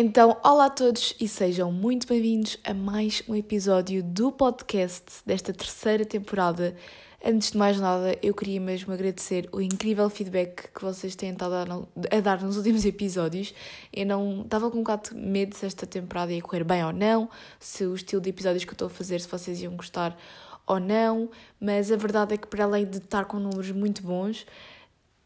[0.00, 5.52] Então, olá a todos e sejam muito bem-vindos a mais um episódio do podcast desta
[5.52, 6.76] terceira temporada.
[7.20, 11.88] Antes de mais nada, eu queria mesmo agradecer o incrível feedback que vocês têm estado
[12.12, 13.52] a dar nos últimos episódios.
[13.92, 16.92] Eu não estava com um bocado de medo se esta temporada ia correr bem ou
[16.92, 17.28] não,
[17.58, 20.16] se o estilo de episódios que eu estou a fazer, se vocês iam gostar
[20.64, 21.28] ou não,
[21.60, 24.46] mas a verdade é que, para além de estar com números muito bons,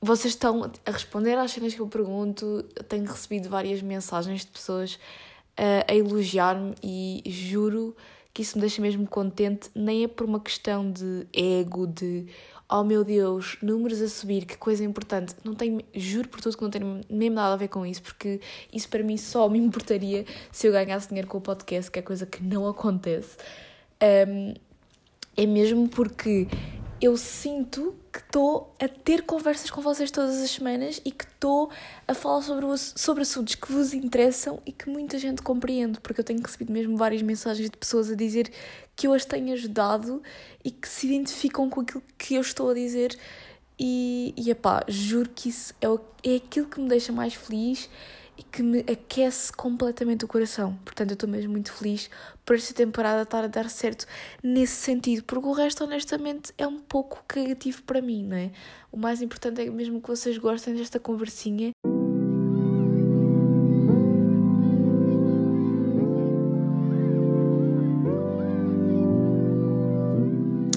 [0.02, 2.64] vocês estão a responder às cenas que eu pergunto.
[2.74, 7.96] Eu tenho recebido várias mensagens de pessoas uh, a elogiar-me e juro
[8.34, 9.70] que isso me deixa mesmo contente.
[9.74, 12.26] Nem é por uma questão de ego, de
[12.68, 15.36] oh meu Deus, números a subir, que coisa importante.
[15.44, 18.40] Não tenho, juro por tudo que não tem mesmo nada a ver com isso, porque
[18.72, 22.02] isso para mim só me importaria se eu ganhasse dinheiro com o podcast, que é
[22.02, 23.36] coisa que não acontece.
[24.02, 24.54] Um,
[25.36, 26.48] é mesmo porque
[27.02, 31.68] eu sinto que estou a ter conversas com vocês todas as semanas e que estou
[32.06, 36.20] a falar sobre, o, sobre assuntos que vos interessam e que muita gente compreende, porque
[36.20, 38.52] eu tenho recebido mesmo várias mensagens de pessoas a dizer
[38.94, 40.22] que eu as tenho ajudado
[40.64, 43.18] e que se identificam com aquilo que eu estou a dizer.
[43.76, 45.86] E, e epá, juro que isso é,
[46.30, 47.90] é aquilo que me deixa mais feliz
[48.36, 50.78] e que me aquece completamente o coração.
[50.84, 52.08] Portanto, eu estou mesmo muito feliz
[52.44, 54.06] por esta temporada estar a dar certo
[54.42, 58.50] nesse sentido, porque o resto, honestamente, é um pouco cagativo para mim, não é?
[58.90, 61.70] O mais importante é mesmo que vocês gostem desta conversinha.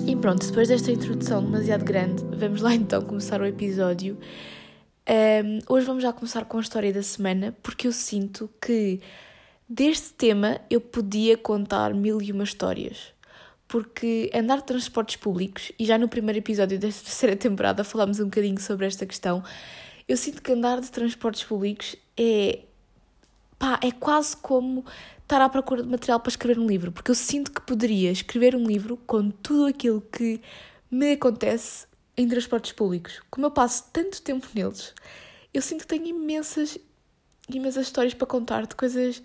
[0.08, 4.18] E pronto, depois desta introdução demasiado grande, vamos lá então começar o episódio.
[5.08, 9.00] Um, hoje vamos já começar com a história da semana, porque eu sinto que
[9.70, 13.14] deste tema eu podia contar mil e uma histórias.
[13.68, 18.26] Porque andar de transportes públicos, e já no primeiro episódio desta terceira temporada falámos um
[18.26, 19.44] bocadinho sobre esta questão,
[20.08, 22.62] eu sinto que andar de transportes públicos é.
[23.60, 24.84] pá, é quase como
[25.22, 28.56] estar à procura de material para escrever um livro, porque eu sinto que poderia escrever
[28.56, 30.42] um livro com tudo aquilo que
[30.90, 31.86] me acontece
[32.18, 34.94] em transportes públicos, como eu passo tanto tempo neles,
[35.54, 36.78] eu sinto que tenho imensas,
[37.50, 39.22] imensas histórias para contar de coisas,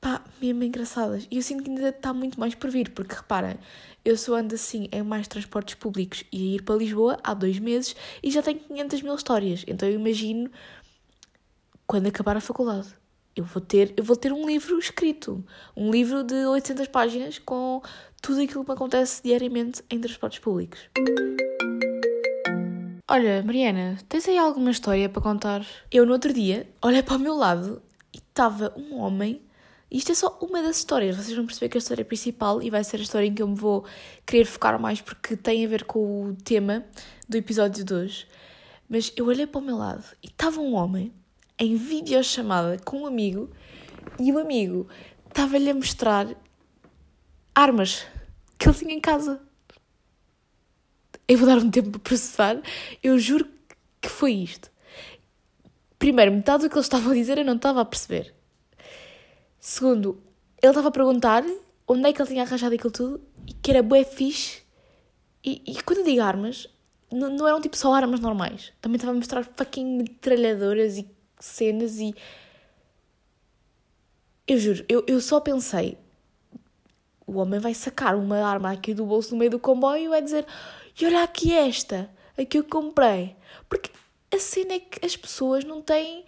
[0.00, 1.26] pá, mesmo engraçadas.
[1.30, 3.58] E eu sinto que ainda está muito mais por vir, porque reparem,
[4.04, 7.58] eu só ando assim em mais transportes públicos e a ir para Lisboa há dois
[7.58, 9.64] meses e já tenho 500 mil histórias.
[9.66, 10.50] Então eu imagino
[11.86, 12.88] quando acabar a faculdade.
[13.34, 15.44] Eu vou, ter, eu vou ter um livro escrito,
[15.76, 17.80] um livro de 800 páginas com
[18.20, 20.90] tudo aquilo que me acontece diariamente em transportes públicos.
[23.10, 25.66] Olha, Mariana, tens aí alguma história para contar?
[25.90, 27.80] Eu, no outro dia, olhei para o meu lado
[28.12, 29.40] e estava um homem.
[29.90, 32.84] Isto é só uma das histórias, vocês vão perceber que a história principal e vai
[32.84, 33.86] ser a história em que eu me vou
[34.26, 36.84] querer focar mais porque tem a ver com o tema
[37.26, 38.26] do episódio de hoje.
[38.86, 41.10] Mas eu olhei para o meu lado e estava um homem
[41.58, 43.50] em videochamada com um amigo
[44.20, 44.86] e o amigo
[45.26, 46.28] estava-lhe a mostrar
[47.54, 48.06] armas
[48.58, 49.47] que ele tinha em casa
[51.28, 52.56] eu vou dar um tempo para processar,
[53.02, 53.46] eu juro
[54.00, 54.70] que foi isto.
[55.98, 58.34] Primeiro, metade do que eles estavam a dizer eu não estava a perceber.
[59.60, 60.22] Segundo,
[60.62, 61.44] ele estava a perguntar
[61.86, 64.62] onde é que ele tinha arranjado aquilo tudo e que era bué fixe.
[65.44, 66.68] E, e quando eu digo armas,
[67.10, 68.72] não, não eram tipo só armas normais.
[68.80, 71.08] Também estava a mostrar fucking metralhadoras e
[71.38, 72.14] cenas e.
[74.46, 75.98] Eu juro, eu, eu só pensei.
[77.26, 80.22] O homem vai sacar uma arma aqui do bolso no meio do comboio e vai
[80.22, 80.46] dizer:
[81.00, 83.36] e olha aqui esta, a que eu comprei.
[83.68, 83.90] Porque
[84.34, 86.24] a cena é que as pessoas não têm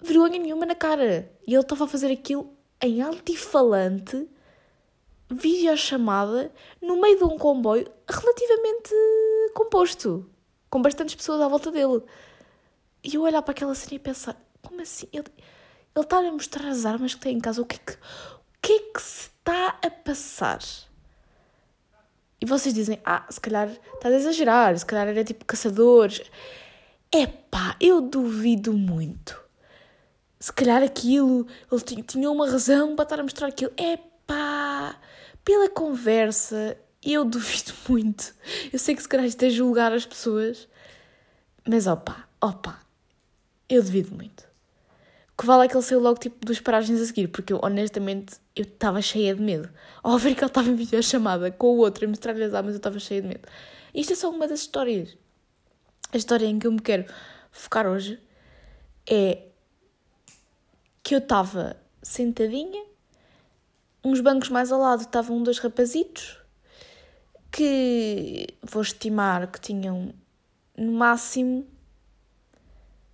[0.00, 1.30] vergonha nenhuma na cara.
[1.46, 4.28] E ele estava a fazer aquilo em altifalante,
[5.30, 8.94] videochamada, no meio de um comboio relativamente
[9.54, 10.28] composto,
[10.70, 12.02] com bastantes pessoas à volta dele.
[13.04, 15.08] E eu olhar para aquela cena e pensar, como assim?
[15.12, 15.26] Ele,
[15.94, 17.62] ele está a mostrar as armas que tem em casa.
[17.62, 17.96] O que é que, o
[18.60, 20.60] que, é que se está a passar?
[22.40, 26.22] E vocês dizem, ah, se calhar estás a exagerar, se calhar era tipo caçadores.
[27.12, 29.40] Epá, eu duvido muito.
[30.38, 33.72] Se calhar aquilo, ele tinha uma razão para estar a mostrar aquilo.
[33.76, 34.96] Epá,
[35.44, 38.34] pela conversa, eu duvido muito.
[38.72, 40.68] Eu sei que se calhar isto é julgar as pessoas,
[41.66, 42.80] mas opá, opá,
[43.68, 44.45] eu duvido muito
[45.38, 48.36] que vale é que ele saiu logo tipo dos paragens a seguir, porque eu honestamente
[48.54, 49.68] eu estava cheia de medo.
[50.02, 52.78] Ao ver que ele estava em videochamada com o outro e mostrar-lhe as armas, eu
[52.78, 53.46] estava cheia de medo.
[53.94, 55.16] Isto é só uma das histórias.
[56.12, 57.04] A história em que eu me quero
[57.50, 58.18] focar hoje
[59.06, 59.42] é
[61.02, 62.84] que eu estava sentadinha,
[64.02, 66.40] uns bancos mais ao lado estavam dois rapazitos
[67.50, 70.14] que vou estimar que tinham
[70.76, 71.66] no máximo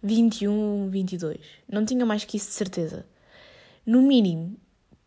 [0.02, 1.38] 21, 22.
[1.68, 3.06] Não tinha mais que isso de certeza.
[3.84, 4.56] no mínimo,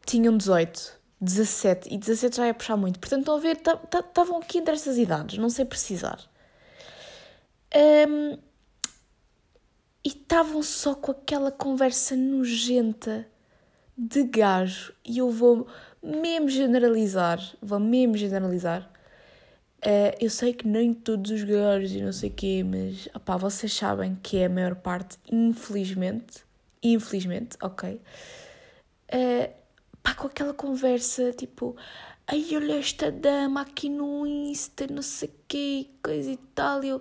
[0.05, 2.99] tinham 18, 17 e 17 já ia puxar muito.
[2.99, 6.19] Portanto, estão a ver, estavam aqui entre estas idades, não sei precisar.
[7.75, 8.37] Um,
[10.03, 13.27] e estavam só com aquela conversa nojenta
[13.97, 14.93] de gajo.
[15.03, 15.67] E eu vou
[16.01, 18.91] mesmo generalizar, vou mesmo generalizar.
[19.85, 23.37] Uh, eu sei que nem todos os gajos e não sei o quê, mas opá,
[23.37, 26.43] vocês sabem que é a maior parte, infelizmente.
[26.81, 28.01] Infelizmente, ok.
[29.13, 29.53] Uh,
[30.01, 31.75] pá, com aquela conversa tipo,
[32.25, 36.83] ai, olha esta dama aqui no Insta, não sei o quê, coisa e tal.
[36.83, 36.99] Eu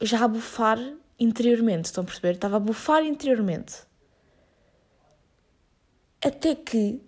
[0.00, 0.78] já a bufar
[1.18, 2.36] interiormente, estão a perceber?
[2.36, 3.74] Estava a bufar interiormente.
[6.24, 6.98] Até que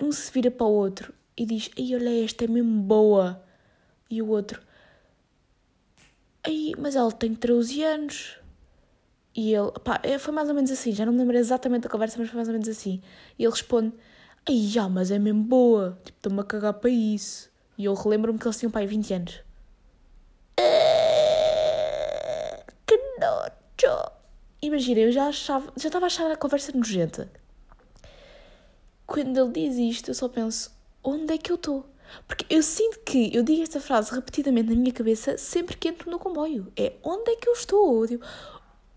[0.00, 3.42] um se vira para o outro e diz: Ai, olha, esta é mesmo boa.
[4.10, 4.62] E o outro:
[6.44, 8.38] Ai, mas ela tem 13 anos.
[9.34, 11.88] E ele, pá, é, foi mais ou menos assim, já não me lembro exatamente da
[11.88, 13.00] conversa, mas foi mais ou menos assim.
[13.38, 13.94] E ele responde:
[14.48, 17.50] Ai, já, mas é mesmo boa, tipo, estou-me a cagar para isso.
[17.78, 19.40] E eu relembro-me que eles tinham, pai, 20 anos.
[20.58, 20.72] Eh,
[22.86, 24.12] que nojo!
[24.60, 27.30] Imagina, eu já achava, já estava a achar a conversa nojenta.
[29.06, 30.70] Quando ele diz isto, eu só penso:
[31.02, 31.88] onde é que eu estou?
[32.26, 36.10] Porque eu sinto que eu digo esta frase repetidamente na minha cabeça sempre que entro
[36.10, 36.70] no comboio.
[36.76, 38.06] É onde é que eu estou?
[38.06, 38.24] Tipo,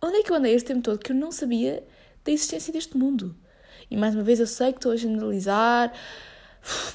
[0.05, 1.83] Onde é que eu andei este tempo todo que eu não sabia
[2.23, 3.35] da existência deste mundo?
[3.89, 5.91] E mais uma vez eu sei que estou a generalizar,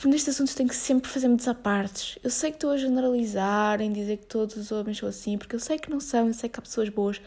[0.04, 2.18] nestes assuntos tenho que sempre fazer muitos apartes.
[2.22, 5.56] Eu sei que estou a generalizar em dizer que todos os homens são assim, porque
[5.56, 7.20] eu sei que não são, eu sei que há pessoas boas,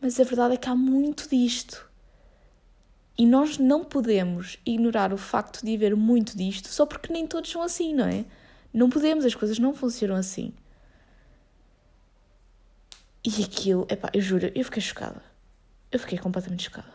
[0.00, 1.90] mas a verdade é que há muito disto.
[3.18, 7.50] E nós não podemos ignorar o facto de haver muito disto só porque nem todos
[7.50, 8.24] são assim, não é?
[8.72, 10.52] Não podemos, as coisas não funcionam assim.
[13.24, 15.22] E aquilo, epá, eu juro, eu fiquei chocada.
[15.90, 16.94] Eu fiquei completamente chocada.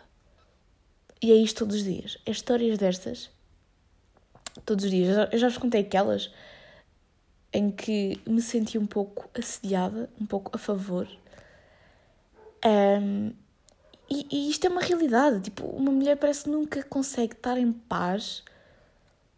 [1.21, 2.17] E é isto todos os dias.
[2.25, 3.29] É histórias destas,
[4.65, 5.29] todos os dias.
[5.31, 6.31] Eu já, vos contei aquelas
[7.53, 11.07] em que me senti um pouco assediada, um pouco a favor.
[12.65, 13.33] Um,
[14.11, 15.39] e, e, isto é uma realidade.
[15.39, 18.43] Tipo, uma mulher parece que nunca consegue estar em paz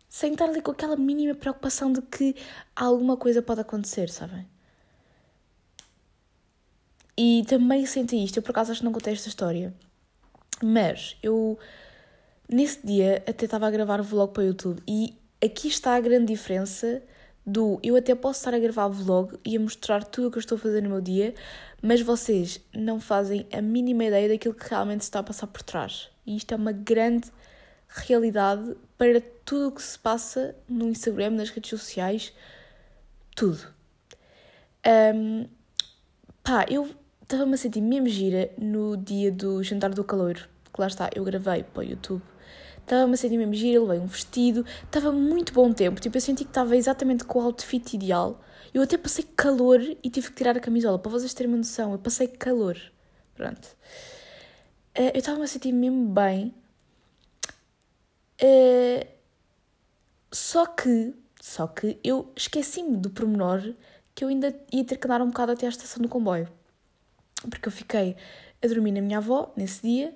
[0.09, 2.35] sem estar ali com aquela mínima preocupação de que
[2.75, 4.47] alguma coisa pode acontecer, sabem?
[7.17, 9.73] E também senti isto, eu por acaso acho que não contei esta história,
[10.63, 11.57] mas eu
[12.49, 15.99] nesse dia até estava a gravar o vlog para o YouTube e aqui está a
[15.99, 17.01] grande diferença
[17.45, 20.41] do eu até posso estar a gravar vlog e a mostrar tudo o que eu
[20.41, 21.33] estou a fazer no meu dia,
[21.81, 26.09] mas vocês não fazem a mínima ideia daquilo que realmente está a passar por trás.
[26.25, 27.29] E isto é uma grande
[27.89, 32.33] realidade para tudo o que se passa no Instagram, nas redes sociais,
[33.35, 33.67] tudo.
[35.15, 35.47] Um,
[36.43, 36.89] pá, eu
[37.21, 41.23] estava-me a sentir mesmo gira no dia do jantar do calor, que lá está, eu
[41.23, 42.21] gravei para o YouTube.
[42.83, 46.43] Estava-me a sentir mesmo gira, levei um vestido, estava muito bom tempo, tipo, eu senti
[46.43, 48.41] que estava exatamente com o outfit ideal.
[48.73, 51.93] Eu até passei calor e tive que tirar a camisola, para vocês terem uma noção,
[51.93, 52.77] eu passei calor.
[53.35, 53.65] Pronto.
[54.97, 56.53] Uh, eu estava-me a sentir mesmo bem.
[58.41, 59.07] Uh,
[60.31, 63.73] só que, só que eu esqueci-me do pormenor
[64.13, 66.47] que eu ainda ia ter que dar um bocado até à estação do comboio
[67.49, 68.15] porque eu fiquei
[68.63, 70.15] a dormir na minha avó nesse dia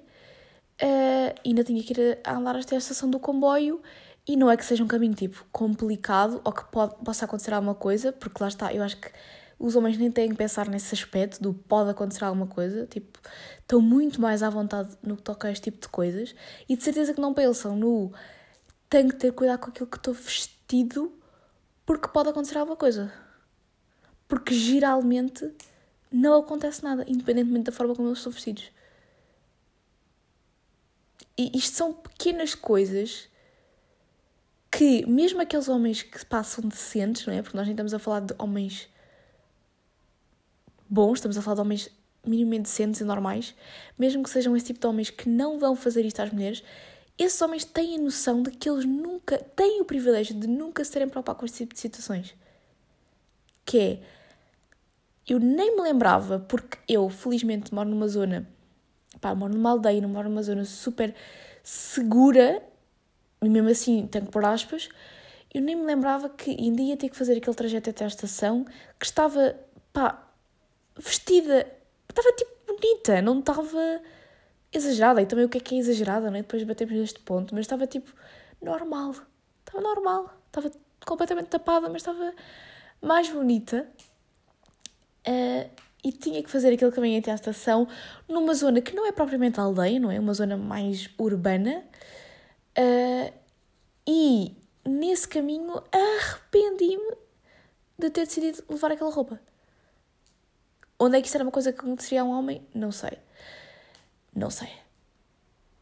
[0.81, 3.81] uh, ainda tinha que ir a, andar até a estação do comboio
[4.27, 7.75] e não é que seja um caminho tipo complicado ou que pode, possa acontecer alguma
[7.75, 9.09] coisa, porque lá está, eu acho que
[9.59, 13.19] os homens nem têm que pensar nesse aspecto do pode acontecer alguma coisa, tipo,
[13.59, 16.35] estão muito mais à vontade no que toca a este tipo de coisas
[16.69, 18.11] e de certeza que não pensam no
[18.89, 21.11] tenho que ter cuidado com aquilo que estou vestido
[21.85, 23.11] porque pode acontecer alguma coisa.
[24.27, 25.49] Porque geralmente
[26.11, 28.69] não acontece nada, independentemente da forma como eles são vestidos.
[31.37, 33.29] E isto são pequenas coisas
[34.71, 37.41] que, mesmo aqueles homens que passam decentes, não é?
[37.41, 38.89] Porque nós nem estamos a falar de homens
[40.89, 41.89] bons, estamos a falar de homens
[42.25, 43.55] minimamente decentes e normais,
[43.97, 46.63] mesmo que sejam esse tipo de homens que não vão fazer isto às mulheres,
[47.17, 50.91] esses homens têm a noção de que eles nunca têm o privilégio de nunca se
[50.91, 52.35] terem preocupar com este tipo de situações.
[53.65, 53.99] Que é
[55.27, 58.47] eu nem me lembrava, porque eu felizmente moro numa zona,
[59.19, 61.13] pá, moro numa aldeia, não moro numa zona super
[61.63, 62.61] segura,
[63.41, 64.89] e mesmo assim tenho pôr aspas,
[65.53, 68.65] eu nem me lembrava que ainda ia ter que fazer aquele trajeto até à estação,
[68.99, 69.55] que estava,
[69.93, 70.23] pá,
[70.95, 71.67] vestida,
[72.09, 74.01] estava tipo bonita, não estava
[74.71, 76.41] exagerada, e também o que é que é exagerada, não é?
[76.41, 78.11] Depois batemos neste ponto, mas estava tipo
[78.61, 79.15] normal,
[79.65, 80.71] estava normal, estava
[81.05, 82.33] completamente tapada, mas estava
[83.01, 83.87] mais bonita
[85.27, 85.69] Uh,
[86.03, 87.87] e tinha que fazer aquele caminho até à estação
[88.27, 90.19] numa zona que não é propriamente aldeia, não é?
[90.19, 91.83] Uma zona mais urbana.
[92.77, 93.33] Uh,
[94.07, 97.17] e nesse caminho arrependi-me
[97.97, 99.39] de ter decidido levar aquela roupa.
[100.99, 102.65] Onde é que isso era uma coisa que aconteceria a um homem?
[102.73, 103.17] Não sei.
[104.33, 104.69] Não sei.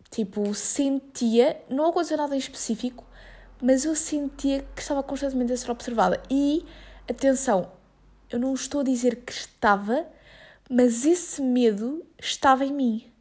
[0.10, 3.05] Tipo, sentia, não aconteceu nada em específico,
[3.62, 6.22] mas eu sentia que estava constantemente a ser observada.
[6.29, 6.65] E,
[7.10, 7.72] atenção,
[8.29, 10.08] eu não estou a dizer que estava,
[10.70, 13.12] mas esse medo estava em mim.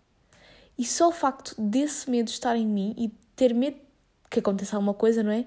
[0.79, 3.79] E só o facto desse medo estar em mim e ter medo
[4.31, 5.47] que aconteça alguma coisa, não é?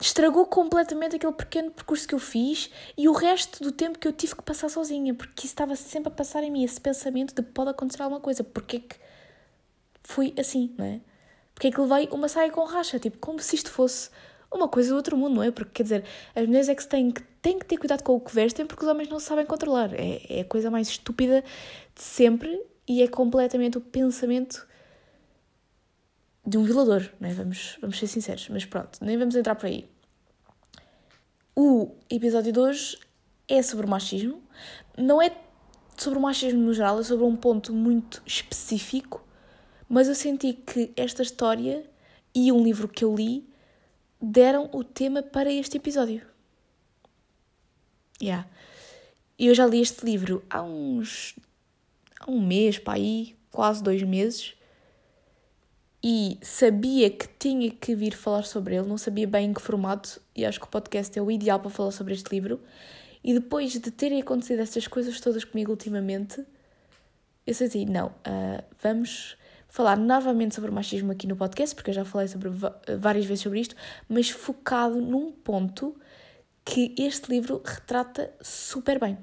[0.00, 4.12] Estragou completamente aquele pequeno percurso que eu fiz e o resto do tempo que eu
[4.12, 7.42] tive que passar sozinha, porque isso estava sempre a passar em mim, esse pensamento de
[7.42, 8.96] pode acontecer alguma coisa, porque é que
[10.04, 11.00] fui assim, não é?
[11.54, 14.10] Porque é que levei uma saia com racha, tipo, como se isto fosse
[14.52, 15.50] uma coisa do outro mundo, não é?
[15.50, 18.20] Porque, quer dizer, as mulheres é que têm que, têm que ter cuidado com o
[18.20, 19.92] que vestem porque os homens não sabem controlar.
[19.94, 21.42] É, é a coisa mais estúpida
[21.94, 24.66] de sempre e é completamente o pensamento
[26.46, 27.32] de um violador, não é?
[27.32, 29.88] Vamos, vamos ser sinceros, mas pronto, nem vamos entrar por aí.
[31.54, 32.98] O episódio de hoje
[33.48, 34.42] é sobre machismo,
[34.96, 35.34] não é
[35.96, 39.26] sobre o machismo no geral, é sobre um ponto muito específico,
[39.88, 41.84] mas eu senti que esta história
[42.34, 43.48] e um livro que eu li
[44.20, 46.22] deram o tema para este episódio.
[48.20, 48.48] Yeah.
[49.38, 51.34] Eu já li este livro há uns.
[52.20, 54.54] há um mês, para aí, quase dois meses,
[56.02, 60.20] e sabia que tinha que vir falar sobre ele, não sabia bem em que formato,
[60.34, 62.60] e acho que o podcast é o ideal para falar sobre este livro.
[63.24, 66.44] E depois de terem acontecido estas coisas todas comigo ultimamente,
[67.46, 69.36] eu senti, não, uh, vamos
[69.76, 72.48] falar novamente sobre o machismo aqui no podcast, porque eu já falei sobre
[72.98, 73.76] várias vezes sobre isto,
[74.08, 75.94] mas focado num ponto
[76.64, 79.18] que este livro retrata super bem.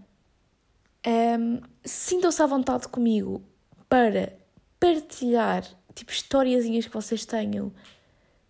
[1.07, 3.41] Um, Sintam-se à vontade comigo
[3.89, 4.31] para
[4.79, 7.73] partilhar tipo historiazinhas que vocês tenham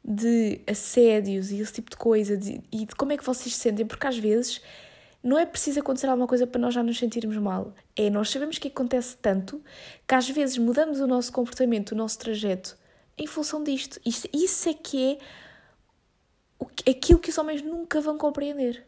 [0.03, 3.62] de assédios e esse tipo de coisa de, e de como é que vocês se
[3.62, 4.62] sentem, porque às vezes
[5.23, 7.73] não é preciso acontecer alguma coisa para nós já nos sentirmos mal.
[7.95, 9.63] É, nós sabemos que acontece tanto
[10.05, 12.77] que às vezes mudamos o nosso comportamento, o nosso trajeto
[13.17, 14.01] em função disto.
[14.05, 15.17] Isso, isso é que
[16.85, 18.85] é aquilo que os homens nunca vão compreender.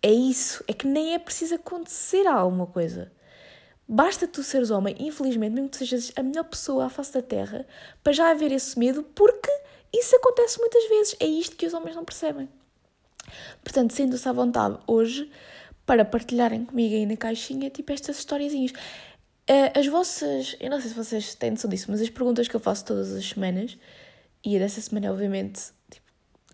[0.00, 0.62] É isso.
[0.68, 3.10] É que nem é preciso acontecer alguma coisa.
[3.88, 7.66] Basta tu seres homem, infelizmente, mesmo que sejas a melhor pessoa à face da Terra,
[8.02, 9.50] para já haver esse medo, porque
[9.92, 11.16] isso acontece muitas vezes.
[11.20, 12.48] É isto que os homens não percebem.
[13.62, 15.30] Portanto, sinto-se à vontade hoje
[15.86, 18.72] para partilharem comigo aí na caixinha, tipo, estas historiazinhas.
[18.72, 22.56] Uh, as vossas, eu não sei se vocês têm noção disso, mas as perguntas que
[22.56, 23.76] eu faço todas as semanas,
[24.42, 25.60] e dessa semana, obviamente,
[25.90, 26.06] tipo,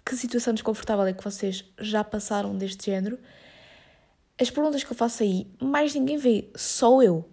[0.05, 3.19] que situação desconfortável é que vocês já passaram deste género,
[4.41, 7.29] as perguntas que eu faço aí, mais ninguém vê, só eu.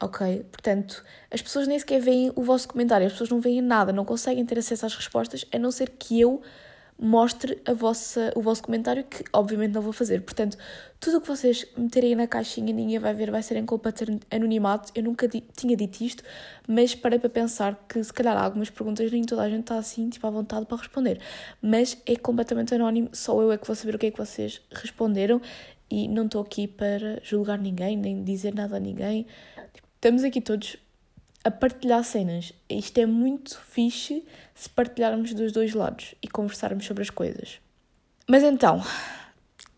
[0.00, 0.44] Ok?
[0.52, 4.04] Portanto, as pessoas nem sequer veem o vosso comentário, as pessoas não veem nada, não
[4.04, 6.42] conseguem ter acesso às respostas, a não ser que eu
[6.98, 10.22] mostre a vossa, o vosso comentário, que obviamente não vou fazer.
[10.22, 10.56] Portanto,
[10.98, 13.98] tudo o que vocês meterem na caixinha, ninguém vai ver, vai ser em culpa de
[13.98, 14.92] ser anonimato.
[14.94, 16.22] Eu nunca di tinha dito isto,
[16.66, 20.08] mas parei para pensar que se calhar algumas perguntas nem toda a gente está assim,
[20.08, 21.20] tipo, à vontade para responder.
[21.60, 24.62] Mas é completamente anónimo, só eu é que vou saber o que é que vocês
[24.70, 25.40] responderam
[25.90, 29.26] e não estou aqui para julgar ninguém, nem dizer nada a ninguém.
[29.72, 30.76] Tipo, estamos aqui todos
[31.46, 32.52] a partilhar cenas.
[32.68, 37.60] Isto é muito fixe se partilharmos dos dois lados e conversarmos sobre as coisas.
[38.26, 38.82] Mas então,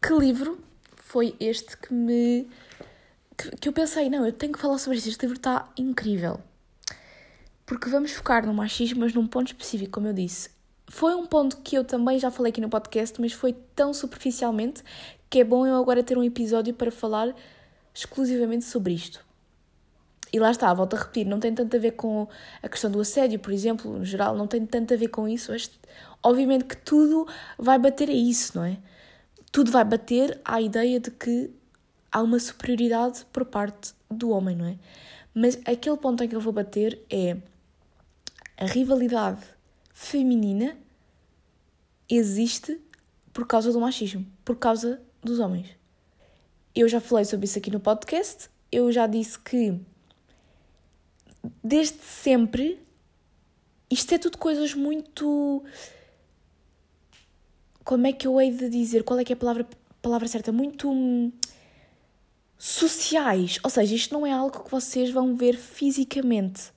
[0.03, 0.59] que livro
[0.97, 2.49] foi este que me.
[3.37, 6.41] que, que eu pensei, não, eu tenho que falar sobre isto, este livro está incrível.
[7.67, 10.49] Porque vamos focar no machismo, mas num ponto específico, como eu disse.
[10.89, 14.83] Foi um ponto que eu também já falei aqui no podcast, mas foi tão superficialmente
[15.29, 17.35] que é bom eu agora ter um episódio para falar
[17.93, 19.28] exclusivamente sobre isto.
[20.33, 22.29] E lá está, volto a repetir, não tem tanto a ver com
[22.63, 25.53] a questão do assédio, por exemplo, no geral, não tem tanto a ver com isso,
[25.53, 25.71] mas
[26.23, 27.27] obviamente que tudo
[27.59, 28.79] vai bater a isso, não é?
[29.51, 31.51] Tudo vai bater à ideia de que
[32.13, 34.77] há uma superioridade por parte do homem, não é?
[35.35, 37.37] Mas aquele ponto em que eu vou bater é
[38.57, 39.43] a rivalidade
[39.95, 40.77] feminina
[42.09, 42.81] existe
[43.33, 45.69] por causa do machismo, por causa dos homens.
[46.75, 49.81] Eu já falei sobre isso aqui no podcast, eu já disse que
[51.62, 52.78] desde sempre,
[53.90, 55.62] isto é tudo coisas muito.
[57.85, 59.02] Como é que eu hei de dizer?
[59.02, 59.67] Qual é que é a palavra,
[60.02, 60.52] palavra certa?
[60.52, 60.90] Muito.
[60.90, 61.33] Hum,
[62.59, 63.61] sociais.
[63.62, 66.73] Ou seja, isto não é algo que vocês vão ver fisicamente.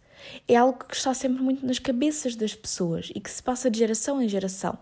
[0.48, 3.80] É algo que está sempre muito nas cabeças das pessoas e que se passa de
[3.80, 4.78] geração em geração.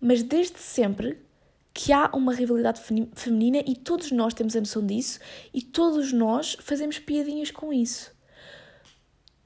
[0.00, 1.18] Mas desde sempre
[1.74, 2.80] que há uma rivalidade
[3.14, 5.18] feminina e todos nós temos a noção disso
[5.54, 8.12] e todos nós fazemos piadinhas com isso.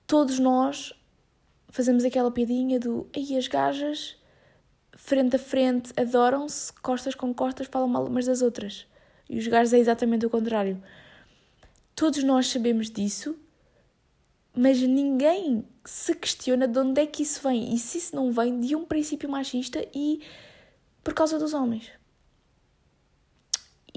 [0.06, 0.92] Todos nós
[1.68, 4.16] fazemos aquela piadinha do aí as gajas
[4.96, 8.86] frente a frente adoram-se, costas com costas falam mal umas das outras.
[9.28, 10.82] E os gajos é exatamente o contrário.
[11.94, 13.36] Todos nós sabemos disso,
[14.54, 18.58] mas ninguém se questiona de onde é que isso vem e se isso não vem
[18.58, 20.22] de um princípio machista e
[21.04, 21.90] por causa dos homens.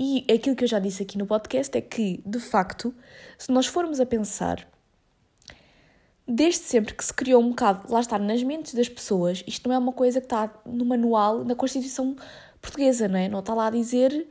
[0.02, 2.96] E aquilo que eu já disse aqui no podcast é que, de facto,
[3.38, 4.66] se nós formos a pensar,
[6.26, 9.76] desde sempre que se criou um bocado, lá está, nas mentes das pessoas, isto não
[9.76, 12.16] é uma coisa que está no manual, na Constituição
[12.62, 13.28] Portuguesa, não é?
[13.28, 14.26] Não está lá a dizer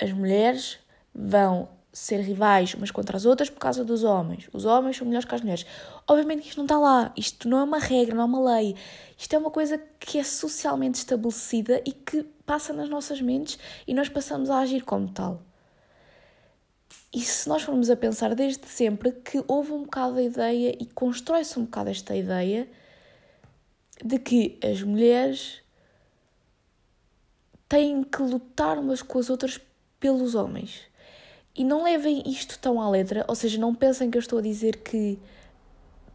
[0.00, 0.78] as mulheres
[1.12, 4.50] vão ser rivais umas contra as outras por causa dos homens.
[4.52, 5.64] Os homens são melhores que as mulheres.
[6.06, 7.10] Obviamente que isto não está lá.
[7.16, 8.76] Isto não é uma regra, não é uma lei.
[9.16, 13.94] Isto é uma coisa que é socialmente estabelecida e que passa nas nossas mentes e
[13.94, 15.40] nós passamos a agir como tal.
[17.14, 20.84] E se nós formos a pensar desde sempre que houve um bocado a ideia e
[20.84, 22.68] constrói-se um bocado esta ideia
[24.04, 25.62] de que as mulheres
[27.66, 29.58] têm que lutar umas com as outras
[29.98, 30.94] pelos homens.
[31.56, 34.42] E não levem isto tão à letra, ou seja, não pensem que eu estou a
[34.42, 35.18] dizer que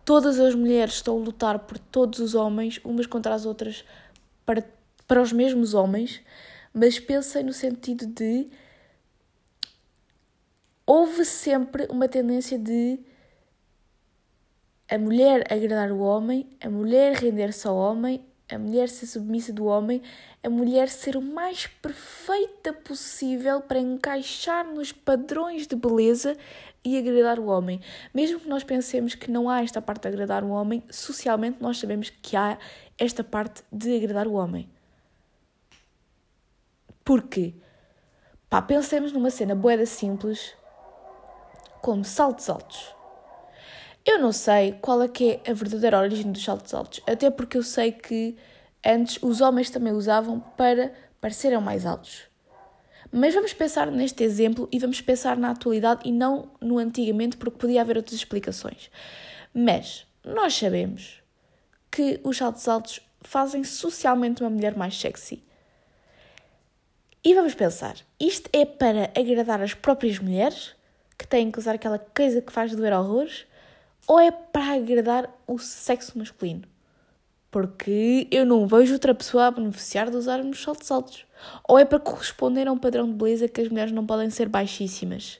[0.06, 3.84] todas as mulheres estão a lutar por todos os homens, umas contra as outras,
[4.46, 4.64] para,
[5.08, 6.22] para os mesmos homens,
[6.72, 8.50] mas pensem no sentido de.
[10.86, 13.00] Houve sempre uma tendência de
[14.90, 19.66] a mulher agradar o homem, a mulher render-se ao homem, a mulher ser submissa do
[19.66, 20.02] homem,
[20.44, 26.38] a mulher ser o mais perfeita possível para encaixar nos padrões de beleza
[26.84, 27.80] e agradar o homem.
[28.14, 31.80] Mesmo que nós pensemos que não há esta parte de agradar o homem, socialmente nós
[31.80, 32.58] sabemos que há
[32.98, 34.70] esta parte de agradar o homem.
[37.04, 37.54] Porquê?
[38.50, 40.54] Pá, pensemos numa cena boeda simples,
[41.82, 42.96] como saltos altos.
[44.04, 47.58] Eu não sei qual é que é a verdadeira origem dos saltos altos, até porque
[47.58, 48.36] eu sei que
[48.86, 52.24] antes os homens também usavam para parecerem mais altos.
[53.12, 57.58] Mas vamos pensar neste exemplo e vamos pensar na atualidade e não no antigamente, porque
[57.58, 58.90] podia haver outras explicações.
[59.54, 61.22] Mas nós sabemos
[61.92, 65.44] que os saltos altos fazem socialmente uma mulher mais sexy.
[67.24, 70.74] E vamos pensar, isto é para agradar as próprias mulheres,
[71.18, 73.46] que têm que usar aquela coisa que faz doer horrores,
[74.08, 76.71] ou é para agradar o sexo masculino?
[77.52, 81.26] Porque eu não vejo outra pessoa a beneficiar de usar uns saltos altos.
[81.68, 84.48] Ou é para corresponder a um padrão de beleza que as mulheres não podem ser
[84.48, 85.40] baixíssimas.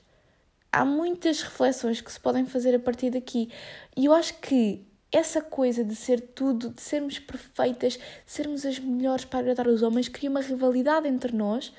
[0.70, 3.50] Há muitas reflexões que se podem fazer a partir daqui.
[3.96, 8.78] E eu acho que essa coisa de ser tudo, de sermos perfeitas, de sermos as
[8.78, 11.72] melhores para agradar os homens, cria uma rivalidade entre nós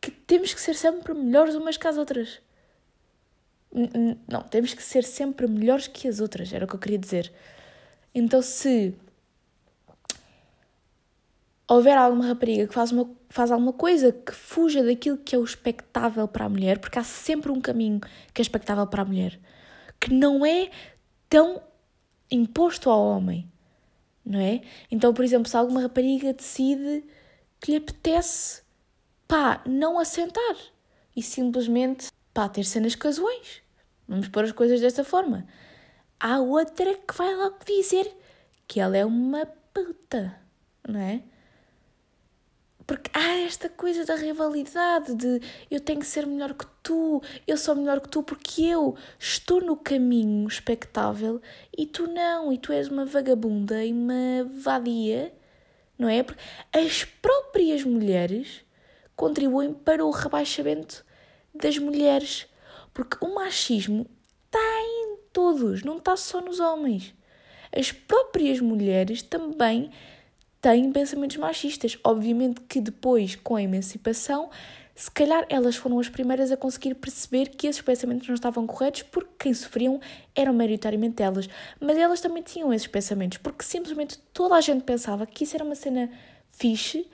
[0.00, 2.40] que temos que ser sempre melhores umas que as outras.
[4.26, 7.32] Não, temos que ser sempre melhores que as outras, era o que eu queria dizer.
[8.14, 8.94] Então, se
[11.70, 15.44] houver alguma rapariga que faz, uma, faz alguma coisa que fuja daquilo que é o
[15.44, 18.00] expectável para a mulher, porque há sempre um caminho
[18.34, 19.38] que é expectável para a mulher,
[20.00, 20.68] que não é
[21.28, 21.62] tão
[22.28, 23.48] imposto ao homem,
[24.26, 24.62] não é?
[24.90, 27.04] Então, por exemplo, se alguma rapariga decide
[27.60, 28.62] que lhe apetece,
[29.28, 30.56] pá, não assentar
[31.14, 33.62] e simplesmente, pá, ter cenas casuais.
[34.08, 35.46] Vamos pôr as coisas desta forma.
[36.18, 38.12] Há outra que vai logo dizer
[38.66, 40.36] que ela é uma puta,
[40.86, 41.22] não é?
[42.90, 47.56] Porque há esta coisa da rivalidade de eu tenho que ser melhor que tu, eu
[47.56, 51.40] sou melhor que tu porque eu estou no caminho expectável
[51.78, 55.32] e tu não, e tu és uma vagabunda e uma vadia,
[55.96, 56.24] não é?
[56.24, 58.64] Porque as próprias mulheres
[59.14, 61.06] contribuem para o rebaixamento
[61.54, 62.48] das mulheres.
[62.92, 64.04] Porque o machismo
[64.46, 67.14] está em todos, não está só nos homens.
[67.70, 69.92] As próprias mulheres também
[70.60, 71.98] têm pensamentos machistas.
[72.04, 74.50] Obviamente que depois, com a emancipação,
[74.94, 79.02] se calhar elas foram as primeiras a conseguir perceber que esses pensamentos não estavam corretos
[79.04, 80.00] porque quem sofriam
[80.34, 81.48] eram maioritariamente elas.
[81.80, 85.64] Mas elas também tinham esses pensamentos porque simplesmente toda a gente pensava que isso era
[85.64, 86.10] uma cena
[86.50, 87.08] fixe,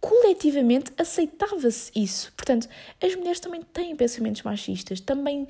[0.00, 2.32] coletivamente aceitava-se isso.
[2.36, 2.68] Portanto,
[3.00, 5.46] as mulheres também têm pensamentos machistas, também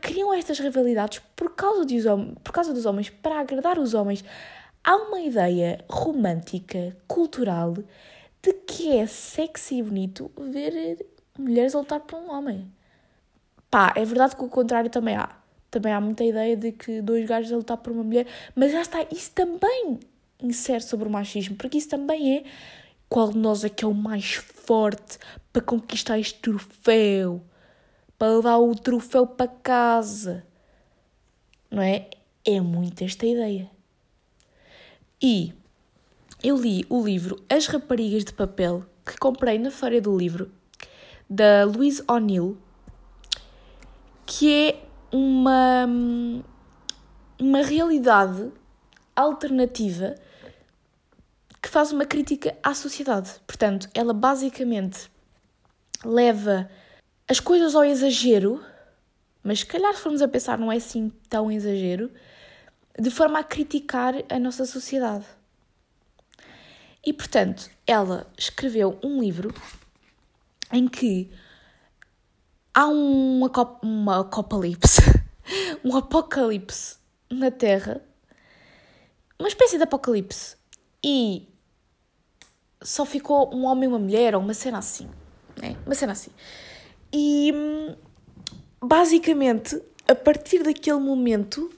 [0.00, 2.02] criam estas rivalidades por causa, de,
[2.42, 4.24] por causa dos homens, para agradar os homens
[4.86, 7.74] há uma ideia romântica, cultural,
[8.40, 11.04] de que é sexy e bonito ver
[11.36, 12.70] mulheres a lutar por um homem.
[13.68, 15.36] Pá, é verdade que o contrário também há.
[15.68, 18.80] Também há muita ideia de que dois gajos a lutar por uma mulher, mas já
[18.80, 19.98] está, isso também
[20.40, 22.44] insere sobre o machismo, porque isso também é
[23.08, 25.18] qual de nós é que é o mais forte
[25.52, 27.42] para conquistar este troféu,
[28.16, 30.46] para levar o troféu para casa.
[31.68, 32.08] Não é?
[32.44, 33.75] É muito esta ideia.
[35.20, 35.54] E
[36.44, 40.52] eu li o livro As Raparigas de Papel, que comprei na Feira do Livro,
[41.28, 42.58] da Louise O'Neill,
[44.26, 45.86] que é uma,
[47.40, 48.52] uma realidade
[49.14, 50.16] alternativa
[51.62, 53.30] que faz uma crítica à sociedade.
[53.46, 55.10] Portanto, ela basicamente
[56.04, 56.68] leva
[57.26, 58.62] as coisas ao exagero,
[59.42, 62.10] mas se calhar formos a pensar não é assim tão exagero,
[62.98, 65.26] de forma a criticar a nossa sociedade.
[67.04, 69.54] E portanto, ela escreveu um livro
[70.72, 71.30] em que
[72.74, 73.40] há um,
[73.82, 75.02] uma apocalipse,
[75.84, 76.96] um apocalipse
[77.30, 78.02] na Terra,
[79.38, 80.56] uma espécie de apocalipse,
[81.04, 81.48] e
[82.82, 85.08] só ficou um homem e uma mulher, ou uma cena assim,
[85.60, 85.76] né?
[85.86, 86.30] uma cena assim.
[87.12, 87.52] E
[88.82, 91.70] basicamente, a partir daquele momento,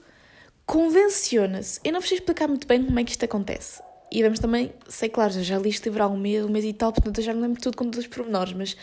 [0.69, 1.79] convenciona-se.
[1.83, 3.81] Eu não vos sei explicar muito bem como é que isto acontece.
[4.11, 6.73] E vamos também, sei, claro, já li este livro há um mês, um mês e
[6.73, 8.77] tal, portanto eu já não lembro tudo com todos os pormenores, mas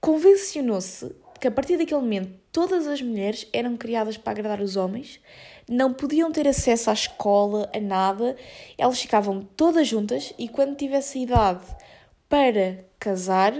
[0.00, 5.20] convencionou-se que a partir daquele momento todas as mulheres eram criadas para agradar os homens,
[5.68, 8.36] não podiam ter acesso à escola, a nada,
[8.76, 11.64] elas ficavam todas juntas e quando tivesse idade
[12.28, 13.54] para casar,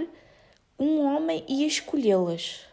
[0.77, 2.70] um homem ia escolhê-las.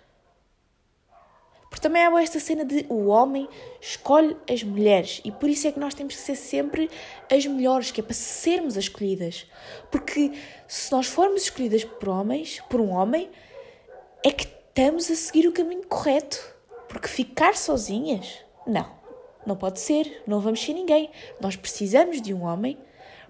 [1.69, 3.49] Porque também há esta cena de o homem
[3.81, 6.91] escolhe as mulheres e por isso é que nós temos que ser sempre
[7.31, 9.47] as melhores, que é para sermos as escolhidas.
[9.91, 10.33] Porque
[10.67, 13.31] se nós formos escolhidas por homens, por um homem,
[14.25, 16.57] é que estamos a seguir o caminho correto.
[16.89, 18.91] Porque ficar sozinhas, não,
[19.47, 21.11] não pode ser, não vamos ser ninguém.
[21.39, 22.79] Nós precisamos de um homem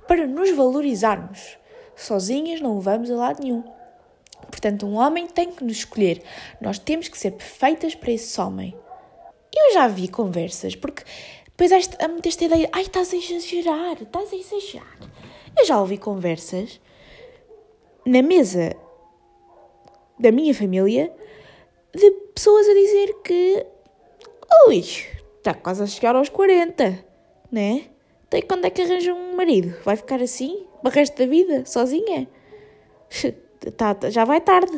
[0.06, 1.58] para nos valorizarmos.
[1.96, 3.64] Sozinhas não vamos a lado nenhum.
[4.50, 6.22] Portanto, um homem tem que nos escolher.
[6.60, 8.74] Nós temos que ser perfeitas para esse homem.
[9.54, 11.04] Eu já vi conversas, porque
[11.46, 14.98] depois há muita esta ideia, ai, estás a exagerar, estás a exagerar.
[15.58, 16.80] Eu já ouvi conversas
[18.06, 18.76] na mesa
[20.18, 21.12] da minha família
[21.94, 23.66] de pessoas a dizer que,
[24.68, 27.04] ui, está quase a chegar aos 40,
[27.50, 27.86] né?
[28.26, 29.74] Então, quando é que arranja um marido?
[29.84, 32.28] Vai ficar assim, o resto da vida, sozinha?
[33.76, 34.76] tá, tá, já vai tarde.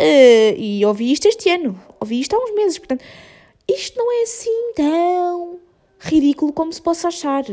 [0.00, 3.04] Uh, e ouvi isto este ano, ouvi isto há uns meses, portanto,
[3.68, 5.58] isto não é assim tão
[5.98, 7.44] ridículo como se possa achar.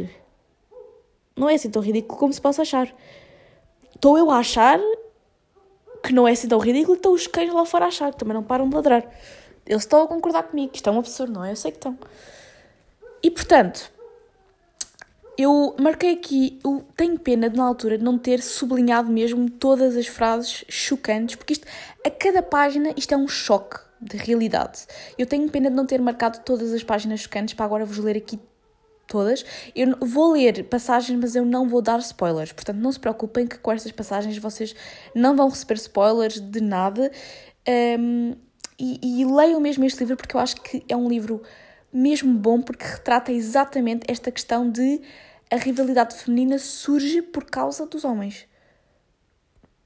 [1.35, 2.93] Não é assim tão ridículo como se possa achar.
[3.93, 4.79] Estou eu a achar
[6.03, 8.33] que não é assim tão ridículo, estão os cães lá fora a achar, que também
[8.33, 9.03] não param de ladrar.
[9.65, 11.51] Eles estão a concordar comigo, que isto é um absurdo, não é?
[11.51, 11.97] Eu sei que estão.
[13.23, 13.91] E portanto,
[15.37, 20.07] eu marquei aqui, eu tenho pena de na altura não ter sublinhado mesmo todas as
[20.07, 21.67] frases chocantes, porque isto,
[22.05, 24.85] a cada página, isto é um choque de realidade.
[25.17, 28.17] Eu tenho pena de não ter marcado todas as páginas chocantes para agora vos ler
[28.17, 28.39] aqui
[29.07, 29.45] todas.
[29.75, 32.51] Eu vou ler passagens, mas eu não vou dar spoilers.
[32.51, 34.75] Portanto, não se preocupem que com estas passagens vocês
[35.13, 37.11] não vão receber spoilers de nada.
[37.67, 38.35] Um,
[38.77, 41.41] e, e leiam mesmo este livro porque eu acho que é um livro
[41.95, 45.01] mesmo bom porque retrata exatamente esta questão de
[45.49, 48.45] a rivalidade feminina surge por causa dos homens.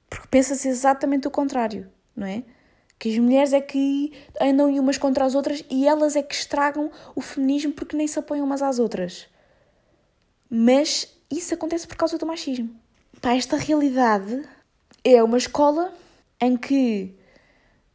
[0.09, 2.43] Porque pensa-se exatamente o contrário, não é?
[2.97, 6.91] Que as mulheres é que andam umas contra as outras e elas é que estragam
[7.15, 9.27] o feminismo porque nem se apoiam umas às outras.
[10.49, 12.75] Mas isso acontece por causa do machismo.
[13.21, 14.43] Pá, esta realidade
[15.03, 15.93] é uma escola
[16.41, 17.13] em que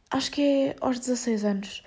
[0.09, 1.83] acho que é aos 16 anos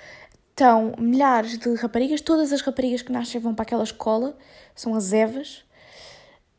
[0.58, 4.36] estão milhares de raparigas, todas as raparigas que nascem vão para aquela escola,
[4.74, 5.64] são as Evas,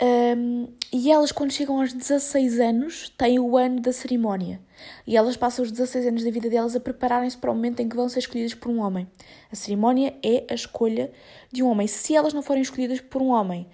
[0.02, 4.62] um, e elas, quando chegam aos 16 anos, têm o ano da cerimónia.
[5.06, 7.90] E elas passam os 16 anos da vida delas a prepararem-se para o momento em
[7.90, 9.06] que vão ser escolhidas por um homem.
[9.52, 11.12] A cerimónia é a escolha
[11.52, 11.86] de um homem.
[11.86, 13.68] Se elas não forem escolhidas por um homem,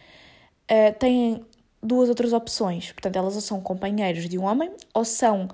[0.64, 1.46] uh, têm
[1.84, 2.92] duas outras opções.
[2.92, 5.48] Portanto, elas ou são companheiros de um homem, ou são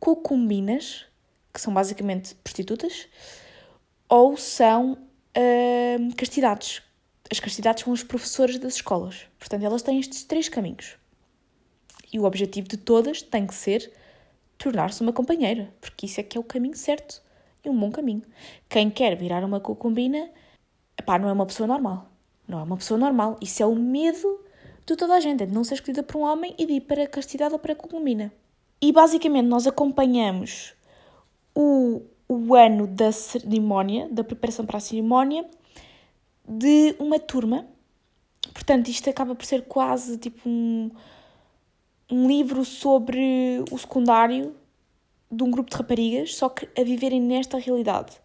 [0.00, 1.06] concumbinas,
[1.54, 3.06] que são basicamente prostitutas,
[4.08, 6.82] ou são uh, castidades,
[7.30, 9.26] as castidades são os professores das escolas.
[9.38, 10.96] Portanto, elas têm estes três caminhos.
[12.12, 13.92] E o objetivo de todas tem que ser
[14.56, 17.20] tornar-se uma companheira, porque isso é que é o caminho certo
[17.64, 18.22] e um bom caminho.
[18.68, 20.30] Quem quer virar uma concubina,
[21.04, 22.08] pá, não é uma pessoa normal.
[22.46, 23.36] Não é uma pessoa normal.
[23.40, 24.40] Isso é o medo
[24.86, 26.80] de toda a gente, é de não ser escolhida por um homem e de ir
[26.82, 28.32] para a castidade ou para a concubina.
[28.80, 30.74] E basicamente nós acompanhamos
[31.54, 35.44] o, o ano da cerimónia, da preparação para a cerimónia,
[36.46, 37.66] de uma turma.
[38.52, 40.90] Portanto, isto acaba por ser quase tipo um,
[42.10, 44.54] um livro sobre o secundário
[45.30, 48.16] de um grupo de raparigas, só que a viverem nesta realidade,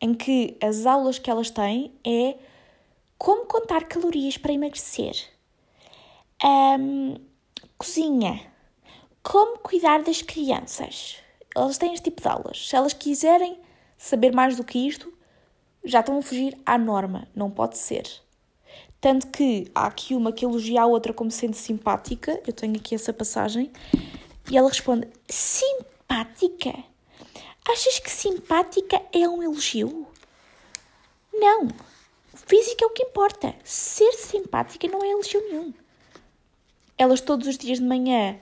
[0.00, 2.36] em que as aulas que elas têm é
[3.18, 5.14] como contar calorias para emagrecer,
[6.42, 7.16] um,
[7.76, 8.40] cozinha,
[9.22, 11.19] como cuidar das crianças.
[11.54, 12.68] Elas têm este tipo de aulas.
[12.68, 13.58] Se elas quiserem
[13.98, 15.12] saber mais do que isto,
[15.84, 17.28] já estão a fugir à norma.
[17.34, 18.04] Não pode ser.
[19.00, 22.40] Tanto que há aqui uma que elogia a outra como sendo simpática.
[22.46, 23.72] Eu tenho aqui essa passagem.
[24.50, 26.74] E ela responde: Simpática?
[27.66, 30.06] Achas que simpática é um elogio?
[31.32, 31.68] Não.
[32.34, 33.54] Física é o que importa.
[33.64, 35.72] Ser simpática não é elogio nenhum.
[36.98, 38.38] Elas todos os dias de manhã,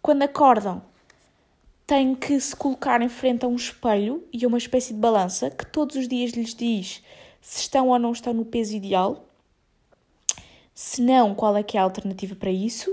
[0.00, 0.82] quando acordam,
[1.86, 5.50] têm que se colocar em frente a um espelho e a uma espécie de balança
[5.50, 7.02] que todos os dias lhes diz
[7.40, 9.24] se estão ou não estão no peso ideal.
[10.74, 12.90] Se não, qual é que é a alternativa para isso?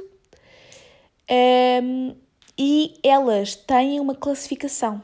[1.83, 2.15] Um,
[2.57, 5.03] e elas têm uma classificação.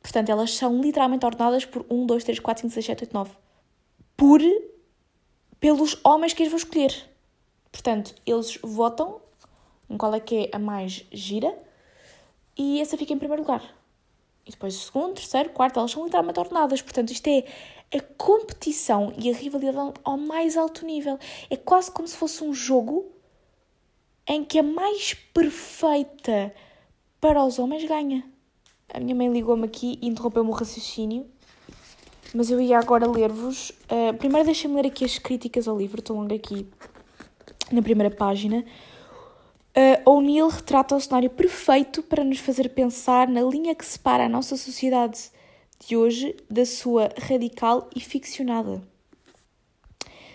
[0.00, 3.30] Portanto, elas são literalmente ordenadas por 1, 2, 3, 4, 5, 6, 7, 8, 9.
[4.16, 4.40] Por,
[5.58, 6.94] pelos homens que eles vão escolher.
[7.72, 9.20] Portanto, eles votam
[9.90, 11.52] em qual é que é a mais gira
[12.58, 13.62] e essa fica em primeiro lugar.
[14.44, 16.82] E depois o segundo, terceiro, quarto, elas são literalmente ordenadas.
[16.82, 17.44] Portanto, isto é
[17.94, 21.18] a competição e a rivalidade ao mais alto nível.
[21.48, 23.06] É quase como se fosse um jogo
[24.26, 26.52] em que a mais perfeita
[27.20, 28.24] para os homens ganha.
[28.92, 31.26] A minha mãe ligou-me aqui e interrompeu-me o raciocínio,
[32.34, 33.70] mas eu ia agora ler-vos.
[33.70, 36.66] Uh, primeiro, deixem-me ler aqui as críticas ao livro, estão logo aqui
[37.70, 38.64] na primeira página.
[39.78, 44.28] Uh, O'Neill retrata o cenário perfeito para nos fazer pensar na linha que separa a
[44.28, 45.30] nossa sociedade
[45.86, 48.82] de hoje da sua radical e ficcionada.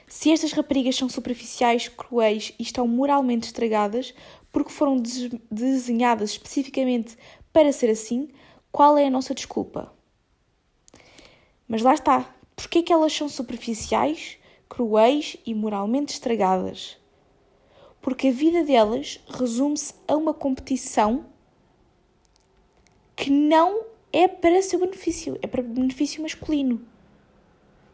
[0.08, 4.14] Se estas raparigas são superficiais, cruéis e estão moralmente estragadas
[4.50, 5.04] porque foram
[5.52, 7.18] desenhadas especificamente
[7.52, 8.30] para ser assim,
[8.72, 9.94] qual é a nossa desculpa?
[11.68, 12.34] Mas lá está.
[12.56, 14.38] Porquê que elas são superficiais,
[14.70, 17.03] cruéis e moralmente estragadas?
[18.04, 21.26] Porque a vida delas resume-se a uma competição
[23.16, 26.86] que não é para seu benefício, é para benefício masculino.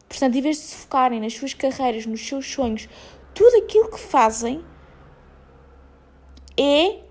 [0.08, 2.88] Portanto, em vez de se focarem nas suas carreiras, nos seus sonhos,
[3.32, 4.64] tudo aquilo que fazem
[6.58, 7.04] é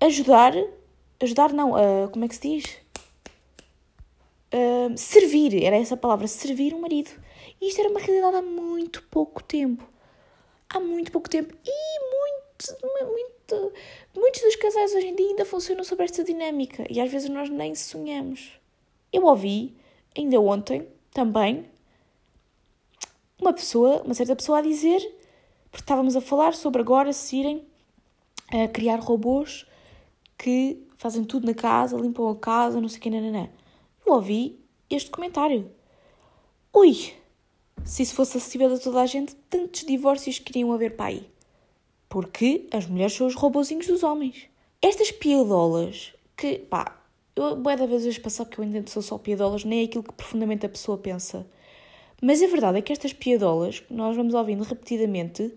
[0.00, 0.52] ajudar,
[1.20, 2.76] ajudar não, uh, como é que se diz?
[4.54, 7.10] Uh, servir, era essa a palavra, servir o marido.
[7.60, 9.93] E isto era uma realidade há muito pouco tempo
[10.74, 13.72] há muito pouco tempo e muito, muito,
[14.14, 17.48] muitos dos casais hoje em dia ainda funcionam sobre esta dinâmica e às vezes nós
[17.48, 18.58] nem sonhamos.
[19.12, 19.76] Eu ouvi,
[20.16, 21.64] ainda ontem, também,
[23.40, 25.00] uma pessoa, uma certa pessoa a dizer,
[25.70, 27.66] porque estávamos a falar sobre agora se irem
[28.48, 29.66] a criar robôs
[30.36, 33.48] que fazem tudo na casa, limpam a casa, não sei o que, nananã.
[34.04, 34.58] Eu ouvi
[34.90, 35.70] este comentário.
[36.72, 37.14] Ui,
[37.82, 41.28] se isso fosse acessível a toda a gente, tantos divórcios queriam haver para aí.
[42.08, 44.48] Porque as mulheres são os robozinhos dos homens.
[44.80, 47.00] Estas piadolas, que, pá,
[47.34, 50.12] eu boa da vez passar que eu ainda sou só piadolas, nem é aquilo que
[50.12, 51.46] profundamente a pessoa pensa.
[52.22, 55.52] Mas a verdade é que estas piadolas, que nós vamos ouvindo repetidamente,